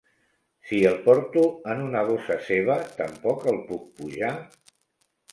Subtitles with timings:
[0.67, 1.43] Si el porto
[1.73, 4.33] en una bossa seva tampoc el puc pujar?